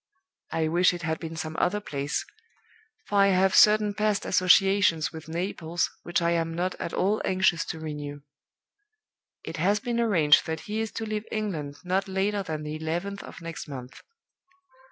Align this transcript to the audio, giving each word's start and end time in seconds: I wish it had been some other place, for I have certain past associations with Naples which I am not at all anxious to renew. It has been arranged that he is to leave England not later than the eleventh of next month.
I 0.51 0.67
wish 0.67 0.95
it 0.95 1.03
had 1.03 1.19
been 1.19 1.35
some 1.35 1.55
other 1.59 1.79
place, 1.79 2.25
for 3.05 3.19
I 3.19 3.27
have 3.27 3.53
certain 3.53 3.93
past 3.93 4.25
associations 4.25 5.13
with 5.13 5.27
Naples 5.29 5.91
which 6.01 6.23
I 6.23 6.31
am 6.31 6.55
not 6.55 6.73
at 6.81 6.91
all 6.91 7.21
anxious 7.23 7.63
to 7.65 7.79
renew. 7.79 8.21
It 9.43 9.57
has 9.57 9.79
been 9.79 9.99
arranged 9.99 10.47
that 10.47 10.61
he 10.61 10.79
is 10.79 10.91
to 10.93 11.05
leave 11.05 11.25
England 11.31 11.77
not 11.83 12.07
later 12.07 12.41
than 12.41 12.63
the 12.63 12.75
eleventh 12.77 13.21
of 13.21 13.41
next 13.41 13.67
month. 13.67 14.01